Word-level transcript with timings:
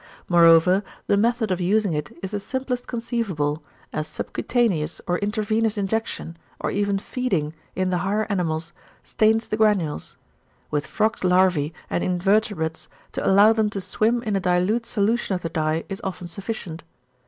Moreover 0.27 0.81
the 1.05 1.15
method 1.15 1.51
of 1.51 1.61
using 1.61 1.93
it 1.93 2.09
is 2.23 2.31
the 2.31 2.39
simplest 2.39 2.87
conceivable, 2.87 3.61
as 3.93 4.07
subcutaneous 4.07 4.99
or 5.05 5.19
intravenous 5.19 5.77
injection, 5.77 6.37
or 6.59 6.71
even 6.71 6.97
feeding, 6.97 7.53
in 7.75 7.91
the 7.91 7.99
higher 7.99 8.25
animals 8.27 8.73
stains 9.03 9.45
the 9.47 9.57
granules; 9.57 10.17
with 10.71 10.87
frog's 10.87 11.21
larvæ 11.21 11.71
and 11.87 12.03
invertebrates, 12.03 12.87
to 13.11 13.23
allow 13.23 13.53
them 13.53 13.69
to 13.69 13.79
swim 13.79 14.23
in 14.23 14.35
a 14.35 14.39
dilute 14.39 14.87
solution 14.87 15.35
of 15.35 15.41
the 15.43 15.49
dye 15.49 15.83
is 15.87 16.01
often 16.03 16.25
sufficient. 16.27 16.81